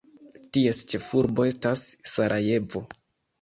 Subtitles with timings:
[0.55, 2.83] Ties ĉefurbo estas Sarajevo.